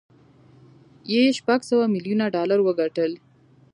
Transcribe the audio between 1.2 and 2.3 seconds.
شپږ سوه ميليونه